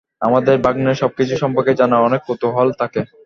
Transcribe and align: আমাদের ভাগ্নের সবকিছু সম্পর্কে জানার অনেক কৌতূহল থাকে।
আমাদের 0.21 0.55
ভাগ্নের 0.65 0.99
সবকিছু 1.01 1.33
সম্পর্কে 1.37 1.71
জানার 1.79 2.05
অনেক 2.07 2.21
কৌতূহল 2.27 2.69
থাকে। 2.81 3.01